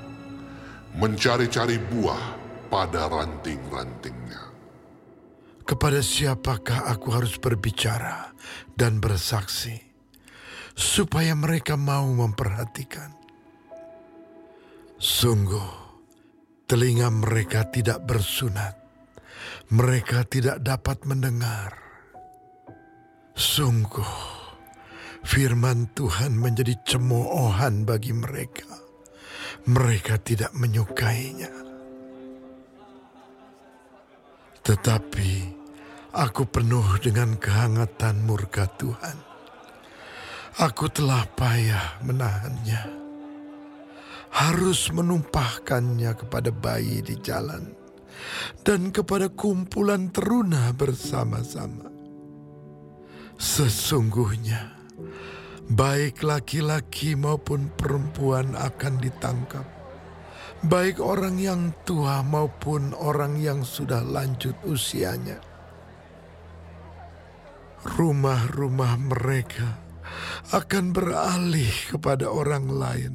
mencari-cari 0.97 1.79
buah 1.79 2.25
pada 2.73 3.09
ranting-rantingnya. 3.09 4.43
Kepada 5.63 6.03
siapakah 6.03 6.91
aku 6.91 7.09
harus 7.15 7.39
berbicara 7.39 8.35
dan 8.75 8.99
bersaksi, 8.99 9.79
supaya 10.75 11.33
mereka 11.39 11.79
mau 11.79 12.09
memperhatikan? 12.11 13.15
Sungguh, 14.99 15.71
telinga 16.67 17.09
mereka 17.11 17.67
tidak 17.71 18.03
bersunat, 18.05 18.75
mereka 19.71 20.27
tidak 20.27 20.61
dapat 20.61 21.03
mendengar 21.07 21.83
Sungguh, 23.33 24.15
firman 25.25 25.89
Tuhan 25.97 26.37
menjadi 26.37 26.77
cemoohan 26.85 27.89
bagi 27.89 28.13
mereka. 28.13 28.72
Mereka 29.63 30.19
tidak 30.23 30.51
menyukainya. 30.59 31.51
Tetapi 34.63 35.31
aku 36.15 36.43
penuh 36.47 36.99
dengan 36.99 37.35
kehangatan 37.39 38.27
murka 38.27 38.67
Tuhan. 38.79 39.19
Aku 40.59 40.91
telah 40.91 41.27
payah 41.35 42.03
menahannya. 42.03 43.03
Harus 44.33 44.89
menumpahkannya 44.91 46.13
kepada 46.17 46.51
bayi 46.51 47.05
di 47.05 47.21
jalan 47.21 47.83
dan 48.65 48.91
kepada 48.95 49.29
kumpulan 49.33 50.09
teruna 50.15 50.73
bersama-sama. 50.73 51.91
Sesungguhnya, 53.37 54.73
baik 55.73 56.21
laki-laki 56.21 57.17
maupun 57.17 57.73
perempuan 57.73 58.53
akan 58.53 59.01
ditangkap, 59.01 59.65
baik 60.69 61.01
orang 61.01 61.41
yang 61.41 61.73
tua 61.89 62.21
maupun 62.21 62.93
orang 62.93 63.41
yang 63.41 63.65
sudah 63.65 64.05
lanjut 64.05 64.55
usianya. 64.69 65.41
Rumah-rumah 67.83 68.95
mereka 69.01 69.81
akan 70.53 70.93
beralih 70.93 71.73
kepada 71.89 72.29
orang 72.29 72.69
lain 72.69 73.15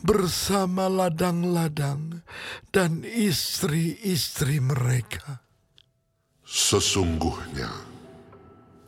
bersama 0.00 0.88
ladang-ladang 0.88 2.24
dan 2.72 3.04
istri-istri 3.04 4.58
mereka. 4.64 5.44
Sesungguhnya, 6.42 7.89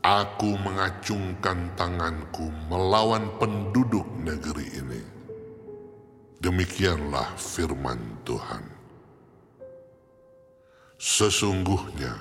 aku 0.03 0.59
mengacungkan 0.59 1.71
tanganku 1.79 2.51
melawan 2.67 3.31
penduduk 3.39 4.05
negeri 4.19 4.67
ini. 4.75 5.03
Demikianlah 6.43 7.39
firman 7.39 7.99
Tuhan. 8.27 8.67
Sesungguhnya, 10.99 12.19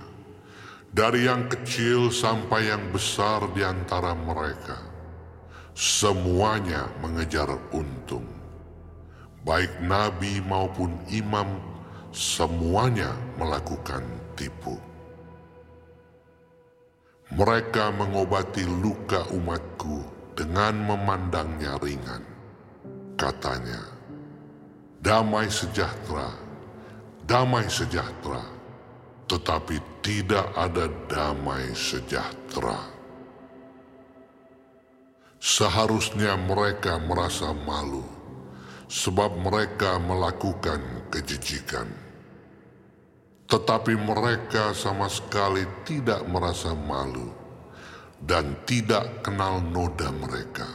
dari 0.94 1.26
yang 1.26 1.50
kecil 1.50 2.13
sampai 2.13 2.70
yang 2.70 2.94
besar 2.94 3.50
di 3.54 3.65
antara 3.65 4.13
mereka, 4.13 4.78
semuanya 5.74 6.86
mengejar 7.02 7.50
untung 7.74 8.41
baik 9.41 9.82
nabi 9.82 10.38
maupun 10.46 10.94
imam, 11.10 11.58
semuanya 12.13 13.10
melakukan 13.41 14.06
tipu. 14.38 14.78
Mereka 17.32 17.96
mengobati 17.96 18.67
luka 18.67 19.24
umatku 19.32 20.04
dengan 20.36 20.76
memandangnya 20.84 21.80
ringan. 21.80 22.24
Katanya, 23.15 23.80
damai 25.00 25.48
sejahtera, 25.48 26.28
damai 27.24 27.72
sejahtera, 27.72 28.44
tetapi 29.32 29.80
tidak 30.04 30.44
ada 30.60 30.91
damai 31.08 31.72
sejahtera. 31.72 32.84
Seharusnya 35.39 36.36
mereka 36.36 37.00
merasa 37.00 37.56
malu 37.65 38.04
sebab 38.91 39.39
mereka 39.39 40.04
melakukan 40.04 41.08
kejijikan. 41.08 42.11
Tetapi 43.52 44.00
mereka 44.00 44.72
sama 44.72 45.12
sekali 45.12 45.68
tidak 45.84 46.24
merasa 46.24 46.72
malu 46.72 47.28
dan 48.24 48.56
tidak 48.64 49.28
kenal 49.28 49.60
noda 49.60 50.08
mereka. 50.08 50.72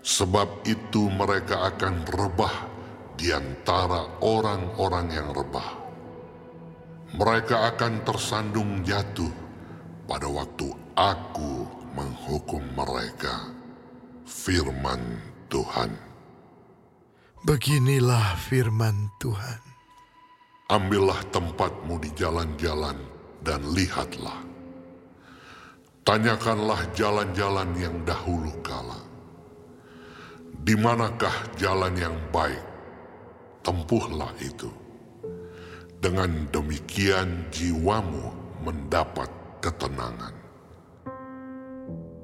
Sebab 0.00 0.64
itu 0.64 1.12
mereka 1.12 1.68
akan 1.68 2.08
rebah 2.08 2.56
di 3.20 3.36
antara 3.36 4.16
orang-orang 4.24 5.06
yang 5.12 5.28
rebah. 5.36 5.70
Mereka 7.20 7.76
akan 7.76 8.06
tersandung 8.08 8.80
jatuh 8.80 9.34
pada 10.08 10.24
waktu 10.24 10.72
aku 10.96 11.68
menghukum 11.92 12.64
mereka. 12.72 13.52
Firman 14.24 15.20
Tuhan. 15.52 15.92
Beginilah 17.44 18.40
firman 18.40 19.12
Tuhan. 19.20 19.75
Ambillah 20.66 21.22
tempatmu 21.30 22.02
di 22.02 22.10
jalan-jalan 22.18 22.98
dan 23.46 23.62
lihatlah. 23.70 24.42
Tanyakanlah 26.02 26.90
jalan-jalan 26.90 27.70
yang 27.78 27.94
dahulu 28.02 28.50
kala. 28.66 28.98
Di 30.66 30.74
manakah 30.74 31.54
jalan 31.54 31.94
yang 31.94 32.18
baik? 32.34 32.66
Tempuhlah 33.62 34.34
itu. 34.42 34.66
Dengan 36.02 36.50
demikian 36.50 37.46
jiwamu 37.54 38.26
mendapat 38.66 39.30
ketenangan. 39.62 40.34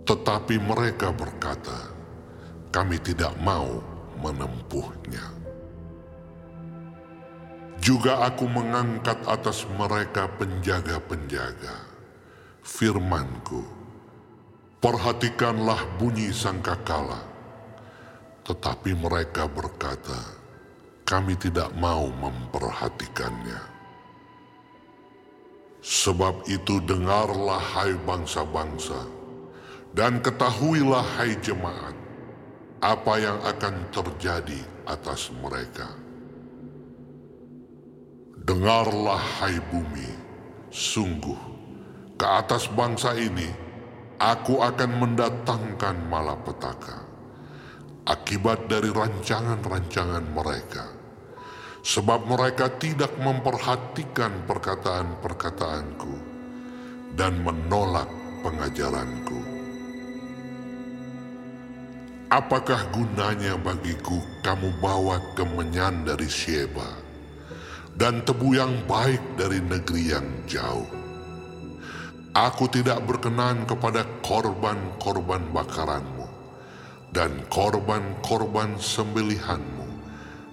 Tetapi 0.03 0.59
mereka 0.59 1.15
berkata, 1.15 1.95
kami 2.75 2.99
tidak 2.99 3.39
mau 3.39 3.79
menempuhnya. 4.19 5.32
Juga 7.83 8.23
aku 8.23 8.47
mengangkat 8.47 9.27
atas 9.27 9.67
mereka 9.75 10.31
penjaga-penjaga. 10.39 11.83
Firmanku, 12.63 13.67
perhatikanlah 14.79 15.83
bunyi 15.99 16.31
sangkakala. 16.31 17.19
Tetapi 18.47 18.95
mereka 18.95 19.51
berkata, 19.51 20.15
kami 21.03 21.35
tidak 21.35 21.75
mau 21.75 22.07
memperhatikannya. 22.07 23.59
Sebab 25.83 26.47
itu 26.47 26.79
dengarlah 26.87 27.59
hai 27.59 27.99
bangsa-bangsa, 28.07 29.03
dan 29.91 30.23
ketahuilah 30.23 31.03
hai 31.19 31.35
jemaat, 31.43 31.99
apa 32.79 33.15
yang 33.19 33.43
akan 33.43 33.75
terjadi 33.91 34.63
atas 34.87 35.35
mereka. 35.35 36.02
Dengarlah 38.43 39.23
hai 39.39 39.55
bumi, 39.71 40.11
sungguh 40.67 41.39
ke 42.19 42.27
atas 42.27 42.67
bangsa 42.75 43.15
ini 43.15 43.47
aku 44.19 44.59
akan 44.59 44.99
mendatangkan 44.99 46.11
malapetaka 46.11 47.07
akibat 48.03 48.67
dari 48.67 48.91
rancangan-rancangan 48.91 50.27
mereka. 50.35 50.91
Sebab 51.87 52.27
mereka 52.27 52.67
tidak 52.83 53.15
memperhatikan 53.23 54.43
perkataan-perkataanku 54.51 56.15
dan 57.15 57.47
menolak 57.47 58.11
pengajaranku. 58.43 59.39
Apakah 62.27 62.91
gunanya 62.91 63.55
bagiku 63.55 64.19
kamu 64.43 64.75
bawa 64.83 65.23
kemenyan 65.39 66.03
dari 66.03 66.27
Sheba 66.27 67.02
dan 67.97 68.25
tebu 68.25 68.57
yang 68.57 68.73
baik 68.89 69.21
dari 69.37 69.61
negeri 69.61 70.13
yang 70.13 70.29
jauh? 70.49 70.89
Aku 72.33 72.65
tidak 72.73 73.05
berkenan 73.05 73.69
kepada 73.69 74.09
korban-korban 74.25 75.45
bakaranmu 75.53 76.25
dan 77.13 77.45
korban-korban 77.53 78.73
sembelihanmu 78.81 79.85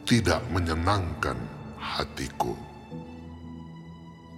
tidak 0.03 0.43
menyenangkan 0.51 1.39
hatiku. 1.79 2.51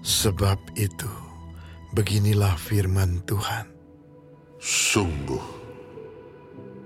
Sebab 0.05 0.57
itu, 0.77 1.09
beginilah 1.97 2.53
firman 2.61 3.25
Tuhan. 3.25 3.65
Sungguh, 4.61 5.61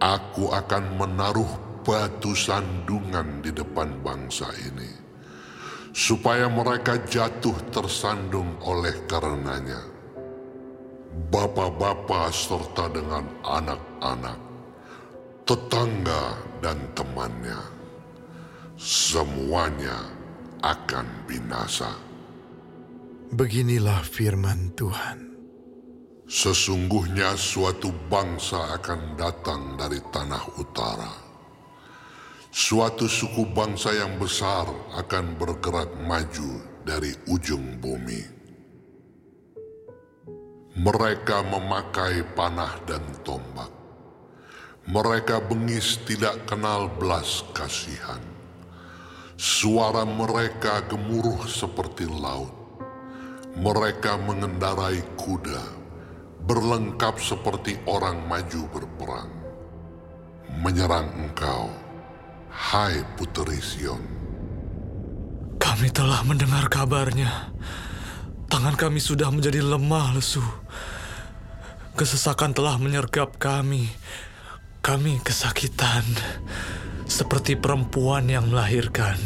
Aku 0.06 0.52
akan 0.52 1.00
menaruh 1.00 1.48
batu 1.88 2.36
sandungan 2.36 3.40
di 3.40 3.50
depan 3.56 3.96
bangsa 4.04 4.44
ini, 4.60 4.92
supaya 5.96 6.52
mereka 6.52 7.00
jatuh 7.08 7.56
tersandung 7.72 8.52
oleh 8.68 8.92
karenanya. 9.08 9.80
Bapak-bapak 11.32 12.36
serta 12.36 12.92
dengan 12.92 13.24
anak-anak, 13.48 14.36
tetangga 15.48 16.36
dan 16.60 16.76
temannya, 16.92 17.64
semuanya 18.76 20.12
akan 20.60 21.08
binasa. 21.24 21.96
Beginilah 23.32 24.04
firman 24.04 24.76
Tuhan. 24.76 25.24
Sesungguhnya 26.28 27.40
suatu 27.40 27.96
bangsa 28.12 28.76
akan 28.76 29.16
datang 29.16 29.80
dari 29.80 30.04
tanah 30.12 30.44
utara. 30.60 31.25
Suatu 32.56 33.12
suku 33.12 33.52
bangsa 33.52 33.92
yang 33.92 34.16
besar 34.16 34.64
akan 34.96 35.36
bergerak 35.36 35.92
maju 36.08 36.64
dari 36.88 37.12
ujung 37.28 37.84
bumi. 37.84 38.24
Mereka 40.80 41.52
memakai 41.52 42.24
panah 42.32 42.80
dan 42.88 43.04
tombak. 43.28 43.68
Mereka 44.88 45.52
bengis 45.52 46.00
tidak 46.08 46.48
kenal 46.48 46.88
belas 46.96 47.44
kasihan. 47.52 48.24
Suara 49.36 50.08
mereka 50.08 50.80
gemuruh 50.88 51.44
seperti 51.52 52.08
laut. 52.08 52.56
Mereka 53.60 54.16
mengendarai 54.24 55.04
kuda 55.20 55.76
berlengkap 56.48 57.20
seperti 57.20 57.76
orang 57.84 58.24
maju 58.32 58.64
berperang, 58.72 59.32
menyerang 60.64 61.12
engkau, 61.20 61.84
hai 62.56 63.04
Puteri 63.20 63.60
Sion. 63.60 64.00
Kami 65.60 65.92
telah 65.92 66.24
mendengar 66.24 66.72
kabarnya. 66.72 67.52
Tangan 68.48 68.80
kami 68.80 69.04
sudah 69.04 69.28
menjadi 69.28 69.60
lemah 69.60 70.16
lesu. 70.16 70.40
Kesesakan 72.00 72.56
telah 72.56 72.80
menyergap 72.80 73.36
kami. 73.36 73.92
Kami 74.80 75.18
kesakitan, 75.26 76.06
seperti 77.10 77.58
perempuan 77.58 78.30
yang 78.30 78.54
melahirkan. 78.54 79.18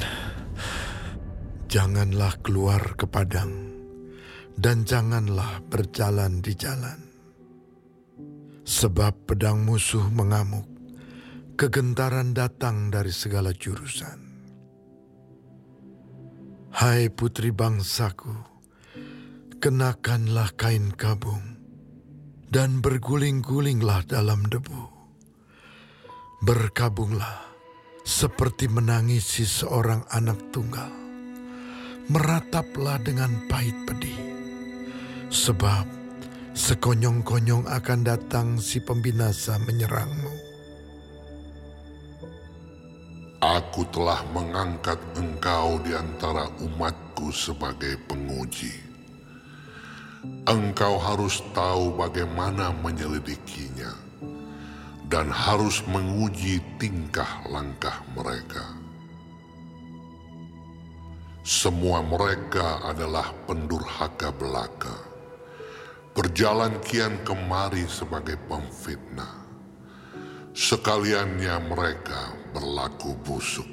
Janganlah 1.68 2.40
keluar 2.40 2.96
ke 2.96 3.04
padang, 3.04 3.52
dan 4.56 4.88
janganlah 4.88 5.60
berjalan 5.68 6.40
di 6.40 6.56
jalan. 6.56 7.00
Sebab 8.64 9.28
pedang 9.28 9.68
musuh 9.68 10.08
mengamuk, 10.08 10.79
kegentaran 11.60 12.32
datang 12.32 12.88
dari 12.88 13.12
segala 13.12 13.52
jurusan. 13.52 14.16
Hai 16.72 17.12
putri 17.12 17.52
bangsaku, 17.52 18.32
kenakanlah 19.60 20.56
kain 20.56 20.96
kabung, 20.96 21.60
dan 22.48 22.80
berguling-gulinglah 22.80 24.08
dalam 24.08 24.48
debu 24.48 24.88
Berkabunglah 26.40 27.52
seperti 28.08 28.72
menangisi 28.72 29.44
seorang 29.44 30.08
anak 30.16 30.40
tunggal. 30.56 30.88
Merataplah 32.08 33.04
dengan 33.04 33.36
pahit 33.52 33.76
pedih. 33.84 34.16
Sebab 35.28 35.84
sekonyong-konyong 36.56 37.68
akan 37.68 38.00
datang 38.08 38.56
si 38.56 38.80
pembinasa 38.80 39.60
menyerangmu. 39.68 40.39
Aku 43.40 43.88
telah 43.96 44.20
mengangkat 44.36 45.00
engkau 45.16 45.80
di 45.80 45.96
antara 45.96 46.52
umatku 46.60 47.32
sebagai 47.32 47.96
penguji. 48.04 48.76
Engkau 50.44 51.00
harus 51.00 51.40
tahu 51.56 51.96
bagaimana 51.96 52.76
menyelidikinya 52.84 53.96
dan 55.08 55.32
harus 55.32 55.80
menguji 55.88 56.60
tingkah 56.84 57.40
langkah 57.48 58.04
mereka. 58.12 58.76
Semua 61.48 62.04
mereka 62.04 62.84
adalah 62.84 63.32
pendurhaka 63.48 64.36
belaka, 64.36 65.00
berjalan 66.12 66.76
kian 66.84 67.16
kemari 67.24 67.88
sebagai 67.88 68.36
pemfitnah. 68.52 69.48
Sekaliannya 70.52 71.56
mereka 71.72 72.39
berlaku 72.54 73.16
busuk. 73.26 73.68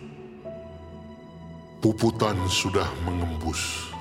Puputan 1.80 2.36
sudah 2.48 2.88
mengembus, 3.04 3.92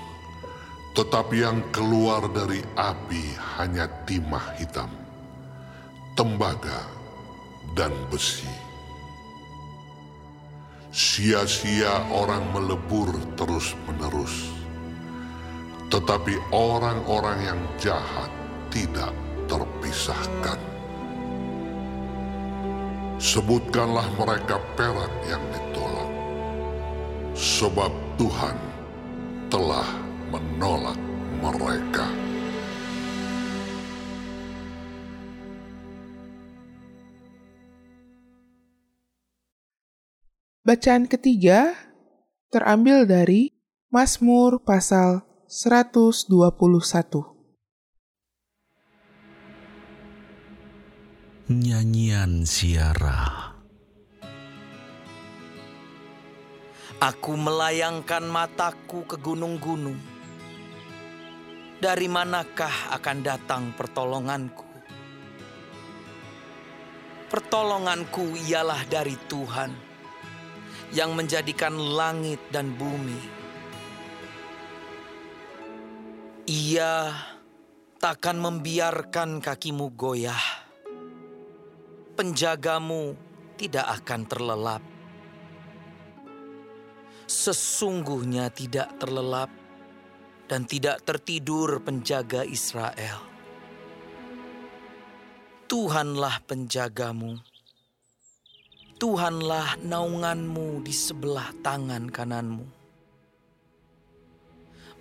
tetapi 0.95 1.43
yang 1.43 1.59
keluar 1.75 2.25
dari 2.31 2.63
api 2.79 3.35
hanya 3.59 3.85
timah 4.07 4.55
hitam. 4.55 4.89
Tembaga 6.15 6.87
dan 7.75 7.91
besi. 8.07 8.47
Sia-sia 10.95 12.07
orang 12.15 12.47
melebur 12.55 13.11
terus-menerus, 13.35 14.47
tetapi 15.91 16.39
orang-orang 16.55 17.39
yang 17.43 17.61
jahat 17.75 18.31
tidak 18.71 19.11
terpisahkan. 19.51 20.74
Sebutkanlah 23.15 24.11
mereka 24.19 24.59
perak 24.75 25.13
yang 25.31 25.39
ditolak, 25.51 26.11
sebab 27.31 27.91
Tuhan 28.19 28.57
telah 29.47 29.87
menolak 30.35 30.99
mereka. 31.39 32.11
Bacaan 40.65 41.07
ketiga 41.07 41.71
terambil 42.51 43.07
dari 43.07 43.55
Mazmur 43.93 44.59
pasal 44.59 45.23
121. 45.47 47.34
Nyanyian 51.45 52.41
Siara 52.41 53.53
Aku 56.97 57.37
melayangkan 57.37 58.25
mataku 58.25 59.05
ke 59.05 59.21
gunung-gunung. 59.21 59.93
Dari 61.77 62.09
manakah 62.09 62.97
akan 62.97 63.17
datang 63.21 63.63
pertolonganku? 63.77 64.65
Pertolonganku 67.29 68.41
ialah 68.49 68.81
dari 68.89 69.13
Tuhan 69.29 69.69
yang 70.97 71.13
menjadikan 71.13 71.77
langit 71.77 72.41
dan 72.49 72.73
bumi. 72.73 73.21
Ia 76.49 77.13
takkan 78.01 78.41
membiarkan 78.41 79.45
kakimu 79.45 79.93
goyah. 79.93 80.54
Penjagamu 82.15 83.15
tidak 83.59 83.87
akan 84.01 84.21
terlelap. 84.23 84.83
Sesungguhnya 87.27 88.47
tidak 88.49 88.95
terlelap 88.97 89.51
dan 90.47 90.63
tidak 90.63 91.03
tertidur 91.03 91.83
penjaga 91.83 92.47
Israel. 92.47 93.19
Tuhanlah 95.65 96.39
penjagamu 96.45 97.41
Tuhanlah 98.95 99.83
naunganmu 99.83 100.79
di 100.79 100.95
sebelah 100.95 101.51
tangan 101.59 102.07
kananmu. 102.07 102.63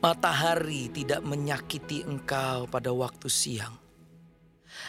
Matahari 0.02 0.90
tidak 0.90 1.22
menyakiti 1.22 2.02
engkau 2.02 2.66
pada 2.66 2.90
waktu 2.90 3.30
siang, 3.30 3.78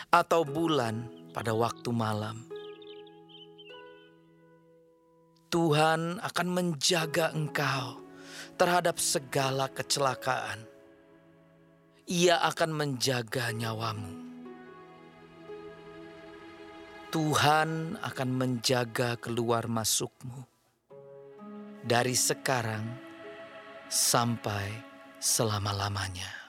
atau 0.09 0.41
bulan 0.41 1.05
pada 1.35 1.51
waktu 1.51 1.91
malam. 1.91 2.47
Tuhan 5.51 6.23
akan 6.23 6.47
menjaga 6.47 7.35
engkau 7.35 7.99
terhadap 8.55 8.95
segala 8.95 9.67
kecelakaan. 9.67 10.63
Ia 12.07 12.39
akan 12.47 12.71
menjaga 12.71 13.51
nyawamu. 13.51 14.23
Tuhan 17.11 17.99
akan 17.99 18.29
menjaga 18.31 19.19
keluar 19.19 19.67
masukmu 19.67 20.43
dari 21.83 22.15
sekarang 22.15 22.83
sampai 23.87 24.67
selama-lamanya. 25.19 26.44